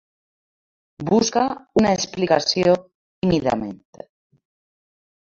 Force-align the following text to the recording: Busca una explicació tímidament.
Busca 1.09 1.43
una 1.81 1.91
explicació 1.97 2.73
tímidament. 2.85 3.77